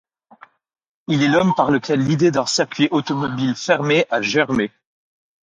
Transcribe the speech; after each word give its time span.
Il 1.09 1.21
est 1.21 1.27
l'homme 1.27 1.53
par 1.55 1.69
lequel 1.69 1.99
l'idée 2.03 2.31
d'un 2.31 2.47
circuit 2.47 2.87
automobile 2.89 3.53
fermé 3.53 4.07
a 4.09 4.19
germé. 4.19 4.71